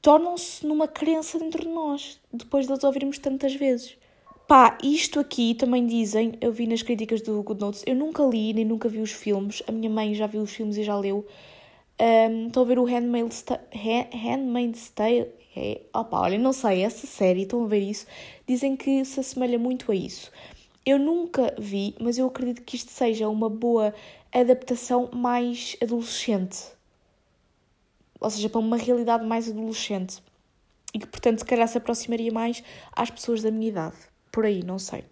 [0.00, 3.96] tornam-se numa crença dentro de nós, depois de as ouvirmos tantas vezes.
[4.46, 8.52] Pá, isto aqui também dizem, eu vi nas críticas do Good Notes, eu nunca li
[8.52, 11.24] nem nunca vi os filmes, a minha mãe já viu os filmes e já leu.
[12.00, 13.44] Um, a ver o Handmaid's,
[14.12, 15.28] Handmaid's Tale?
[15.56, 18.06] É, opa, olha, não sei, essa série, estão a ver isso,
[18.46, 20.30] dizem que se assemelha muito a isso.
[20.84, 23.94] Eu nunca vi, mas eu acredito que isto seja uma boa
[24.32, 26.58] adaptação mais adolescente.
[28.20, 30.22] Ou seja, para uma realidade mais adolescente.
[30.92, 34.64] E que, portanto, se calhar se aproximaria mais às pessoas da minha idade por aí,
[34.64, 35.04] não sei.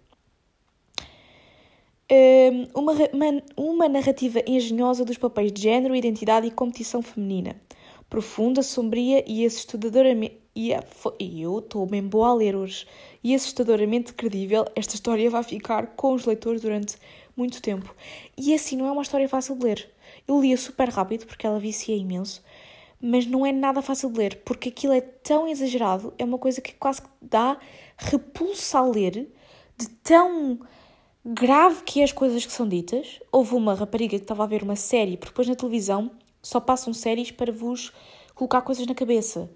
[2.74, 7.54] Uma, uma, uma narrativa engenhosa dos papéis de género, identidade e competição feminina.
[8.08, 10.40] Profunda, sombria e assustadoramente.
[10.56, 10.72] E
[11.40, 12.84] eu estou bem boa a ler hoje.
[13.22, 16.96] E assustadoramente credível, esta história vai ficar com os leitores durante
[17.36, 17.94] muito tempo.
[18.36, 19.90] E assim, não é uma história fácil de ler.
[20.26, 22.42] Eu lia super rápido porque ela vicia imenso,
[23.00, 26.60] mas não é nada fácil de ler porque aquilo é tão exagerado, é uma coisa
[26.60, 27.58] que quase dá
[27.96, 29.28] repulsa a ler
[29.76, 30.60] de tão
[31.24, 33.20] grave que é as coisas que são ditas.
[33.30, 36.10] Houve uma rapariga que estava a ver uma série, porque depois na televisão
[36.42, 37.92] só passam séries para vos
[38.34, 39.50] colocar coisas na cabeça.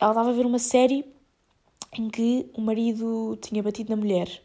[0.00, 1.04] Ela estava a ver uma série
[1.92, 4.42] em que o marido tinha batido na mulher.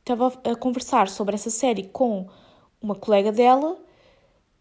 [0.00, 2.28] Estava a conversar sobre essa série com
[2.80, 3.78] uma colega dela.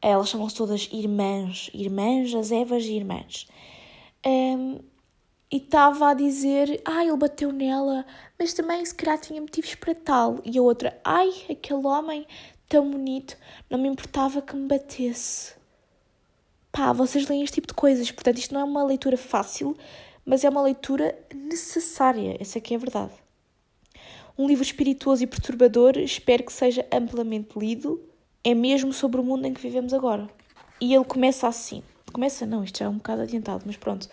[0.04, 3.48] Elas chamam-se todas irmãs, irmãs, as Evas e irmãs.
[4.26, 4.80] Um,
[5.50, 8.06] e estava a dizer, ai, ele bateu nela,
[8.38, 10.39] mas também se calhar tinha motivos para tal.
[10.44, 12.28] E a outra, ai, aquele homem
[12.68, 13.38] tão bonito,
[13.70, 15.54] não me importava que me batesse.
[16.70, 19.78] Pá, vocês leem este tipo de coisas, portanto isto não é uma leitura fácil,
[20.26, 23.13] mas é uma leitura necessária, essa que é a verdade.
[24.38, 28.02] Um livro espirituoso e perturbador, espero que seja amplamente lido,
[28.43, 30.29] é mesmo sobre o mundo em que vivemos agora.
[30.79, 31.82] E ele começa assim.
[32.12, 34.10] Começa, não, isto já é um bocado adiantado, mas pronto.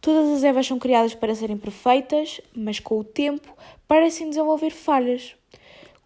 [0.00, 3.56] Todas as Evas são criadas para serem perfeitas, mas com o tempo
[3.88, 5.34] parecem desenvolver falhas.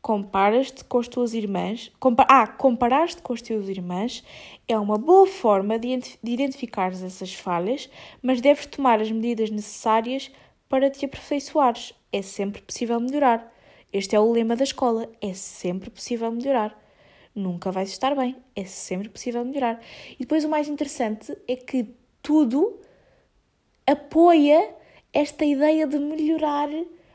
[0.00, 1.92] Comparas-te com as tuas irmãs.
[2.00, 4.24] Compa ah, comparar-te com as tuas irmãs
[4.66, 7.90] é uma boa forma de, de identificar essas falhas,
[8.22, 10.30] mas deves tomar as medidas necessárias
[10.68, 11.92] para te aperfeiçoares.
[12.12, 13.52] É sempre possível melhorar.
[13.92, 16.80] Este é o lema da escola: é sempre possível melhorar.
[17.40, 19.80] Nunca vais estar bem, é sempre possível melhorar.
[20.14, 21.86] E depois o mais interessante é que
[22.22, 22.78] tudo
[23.86, 24.74] apoia
[25.12, 26.68] esta ideia de melhorar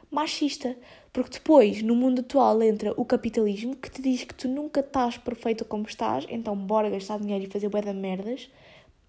[0.10, 0.76] machista.
[1.14, 5.18] Porque depois, no mundo atual, entra o capitalismo que te diz que tu nunca estás
[5.18, 8.50] perfeita como estás, então bora gastar dinheiro e fazer bué de merdas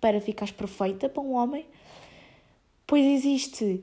[0.01, 1.67] para ficares perfeita para um homem.
[2.87, 3.83] Pois existe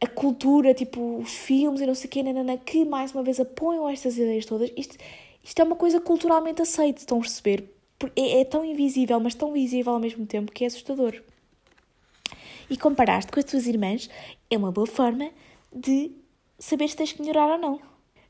[0.00, 3.88] a cultura, tipo os filmes e não sei o nanana, que mais uma vez apoiam
[3.88, 4.72] estas ideias todas.
[4.76, 4.96] Isto,
[5.46, 7.72] isto é uma coisa culturalmente aceita, estão a perceber?
[8.16, 11.22] É, é tão invisível, mas tão visível ao mesmo tempo que é assustador.
[12.68, 14.10] E comparar-te com as tuas irmãs
[14.50, 15.30] é uma boa forma
[15.72, 16.10] de
[16.58, 17.80] saber se tens que melhorar ou não.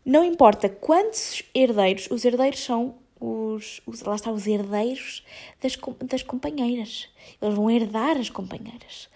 [0.05, 5.25] Não importa quantos herdeiros, os herdeiros são os, os, lá está, os herdeiros
[5.63, 5.77] das,
[6.09, 7.09] das companheiras.
[7.41, 9.09] Eles vão herdar as companheiras.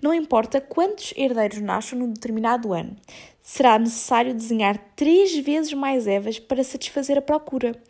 [0.00, 2.96] Não importa quantos herdeiros nasçam num determinado ano,
[3.42, 7.80] será necessário desenhar três vezes mais Evas para satisfazer a procura.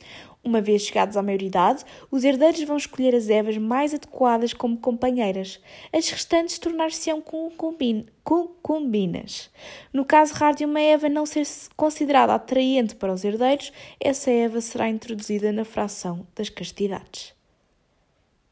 [0.46, 5.60] Uma vez chegados à maioridade, os herdeiros vão escolher as Evas mais adequadas como companheiras.
[5.92, 9.50] As restantes tornar-se-ão concubinas.
[9.92, 11.44] No caso raro de uma Eva não ser
[11.76, 17.34] considerada atraente para os herdeiros, essa Eva será introduzida na fração das castidades.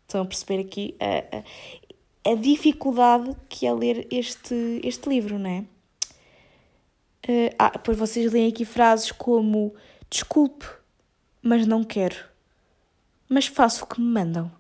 [0.03, 1.45] Estão a perceber aqui a,
[2.29, 5.65] a, a dificuldade que é ler este, este livro, não é?
[7.29, 9.73] Uh, ah, vocês leem aqui frases como
[10.11, 10.67] desculpe
[11.45, 12.17] mas não quero.
[13.29, 14.51] Mas faço o que me mandam.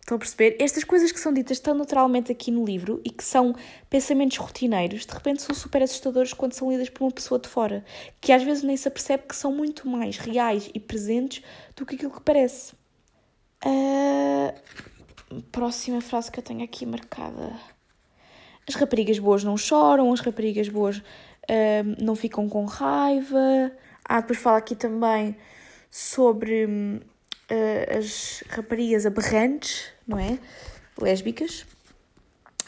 [0.00, 0.56] Estão a perceber?
[0.58, 3.54] Estas coisas que são ditas tão naturalmente aqui no livro e que são
[3.88, 7.84] pensamentos rotineiros, de repente são super assustadores quando são lidas por uma pessoa de fora,
[8.20, 11.42] que às vezes nem se apercebe que são muito mais reais e presentes
[11.76, 12.74] do que aquilo que parece.
[13.64, 14.54] Uh...
[15.50, 17.58] Próxima frase que eu tenho aqui marcada.
[18.68, 21.02] As raparigas boas não choram, as raparigas boas uh,
[21.98, 23.72] não ficam com raiva.
[24.04, 25.36] Ah, depois fala aqui também
[25.90, 30.38] sobre uh, as raparigas aberrantes, não é?
[31.00, 31.66] Lésbicas.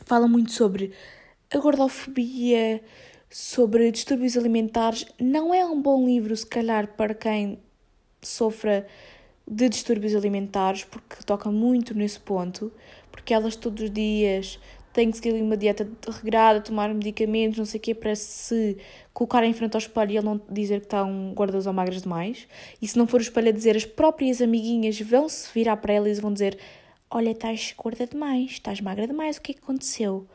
[0.05, 0.93] Fala muito sobre
[1.53, 2.83] a gordofobia,
[3.29, 5.07] sobre distúrbios alimentares.
[5.21, 7.59] Não é um bom livro, se calhar, para quem
[8.23, 8.87] sofra
[9.49, 12.73] de distúrbios alimentares, porque toca muito nesse ponto,
[13.13, 14.59] porque elas todos os dias
[14.97, 18.79] tem que seguir uma dieta regrada, tomar medicamentos, não sei o quê, para se
[19.13, 22.49] colocar em frente ao espelho e ele não dizer que estão gordas ou magras demais.
[22.81, 25.93] E se não for o espelho a dizer, as próprias amiguinhas vão se virar para
[25.93, 26.59] elas e vão dizer:
[27.11, 30.27] Olha, estás gorda demais, estás magra demais, o que é que aconteceu?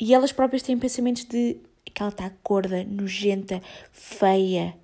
[0.00, 3.60] E elas próprias têm pensamentos de que ela está gorda, nojenta,
[3.92, 4.74] feia.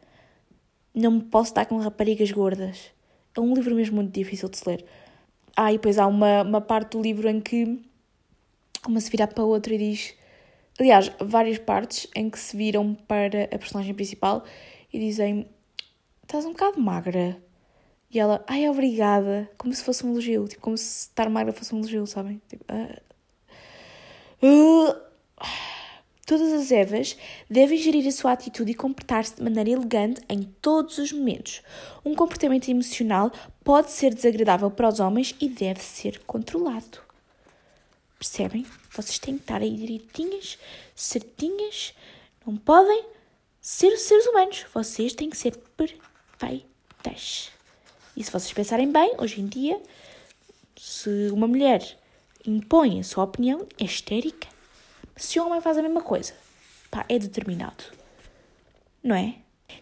[0.95, 2.91] Não me posso estar com raparigas gordas.
[3.35, 4.85] É um livro mesmo muito difícil de se ler.
[5.57, 7.81] Ah, e depois há uma, uma parte do livro em que
[8.91, 10.15] uma se vira para a outra e diz.
[10.79, 14.45] Aliás, várias partes em que se viram para a personagem principal
[14.93, 15.47] e dizem:
[16.23, 17.41] Estás um bocado magra.
[18.11, 19.51] E ela, ai, obrigada.
[19.59, 20.47] Como se fosse um elogio.
[20.49, 22.41] Tipo, como se estar magra fosse um elogio, sabem?
[22.49, 23.01] Tipo, uh...
[24.47, 25.05] Uh...
[26.27, 27.19] Todas as Evas
[27.51, 31.61] devem gerir a sua atitude e comportar-se de maneira elegante em todos os momentos.
[32.03, 33.31] Um comportamento emocional
[33.63, 37.04] pode ser desagradável para os homens e deve ser controlado.
[38.25, 38.65] Percebem?
[38.91, 40.59] Vocês têm que estar aí direitinhas,
[40.97, 41.93] certinhas.
[42.47, 43.05] Não podem
[43.61, 44.65] ser seres humanos.
[44.73, 47.51] Vocês têm que ser perfeitas.
[48.17, 49.79] E se vocês pensarem bem, hoje em dia,
[50.75, 51.99] se uma mulher
[52.47, 54.49] impõe a sua opinião, é histérica.
[55.15, 56.33] Se o homem faz a mesma coisa,
[56.91, 57.85] pá, é determinado.
[59.03, 59.35] Não é?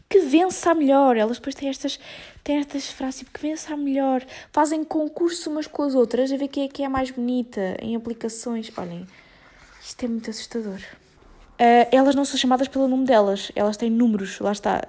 [0.08, 1.16] Que vença melhor.
[1.16, 1.98] Elas depois têm estas,
[2.44, 4.24] têm estas frases tipo, que vença melhor.
[4.52, 7.96] Fazem concurso umas com as outras a ver quem é que é mais bonita em
[7.96, 8.70] aplicações.
[8.76, 9.06] Olhem,
[9.82, 10.80] isto é muito assustador.
[11.54, 14.82] Uh, elas não são chamadas pelo nome delas, elas têm números, lá está.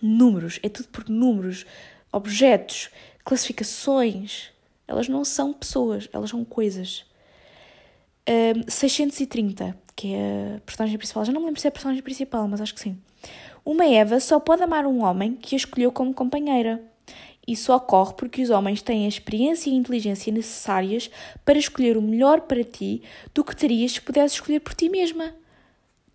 [0.00, 1.66] Números, é tudo por números,
[2.12, 2.90] objetos,
[3.24, 4.50] classificações.
[4.86, 7.04] Elas não são pessoas, elas são coisas.
[8.28, 11.24] Um, 630, que é a personagem principal.
[11.24, 12.96] Já não me lembro se é a personagem principal, mas acho que sim.
[13.70, 16.82] Uma Eva só pode amar um homem que a escolheu como companheira.
[17.46, 21.10] Isso ocorre porque os homens têm a experiência e a inteligência necessárias
[21.44, 23.02] para escolher o melhor para ti
[23.34, 25.34] do que terias se pudesses escolher por ti mesma.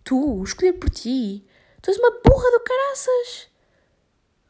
[0.02, 1.44] Tu, escolher por ti?
[1.80, 3.48] Tu és uma burra do caraças!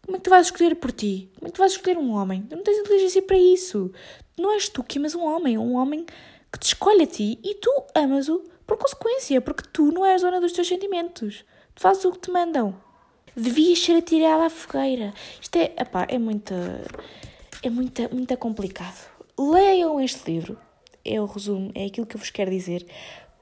[0.03, 1.31] Como é que tu vais escolher por ti?
[1.35, 2.41] Como é que tu vais escolher um homem?
[2.49, 3.93] Tu não tens inteligência para isso.
[4.39, 6.07] Não és tu que amas um homem, um homem
[6.51, 10.41] que te escolhe a ti e tu amas-o por consequência, porque tu não és dona
[10.41, 11.45] dos teus sentimentos.
[11.75, 12.83] Tu fazes o que te mandam.
[13.37, 15.13] Devias ser atirada à fogueira.
[15.41, 16.55] Isto é, epá, é muito,
[17.63, 19.11] é muito, muito complicado.
[19.39, 20.59] Leiam este livro.
[21.05, 22.87] É o resumo, é aquilo que eu vos quero dizer.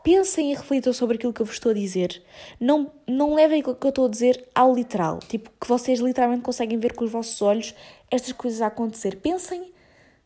[0.02, 2.22] Pensem e reflitam sobre aquilo que eu vos estou a dizer.
[2.58, 5.20] Não, não levem o que eu estou a dizer ao literal.
[5.20, 7.74] Tipo, que vocês literalmente conseguem ver com os vossos olhos
[8.10, 9.16] estas coisas a acontecer.
[9.16, 9.72] Pensem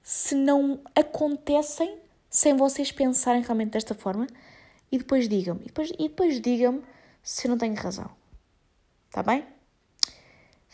[0.02, 1.98] se não acontecem
[2.30, 4.26] sem vocês pensarem realmente desta forma
[4.90, 5.62] e depois digam-me.
[5.62, 6.82] E depois, e depois digam-me
[7.22, 8.08] se eu não tenho razão.
[9.08, 9.55] Está bem?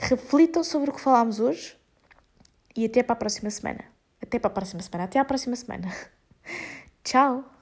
[0.07, 1.77] Reflitam sobre o que falámos hoje
[2.77, 3.85] e até para a próxima semana.
[4.21, 5.05] Até para a próxima semana.
[5.05, 5.93] Até à próxima semana.
[7.05, 7.62] Tchau!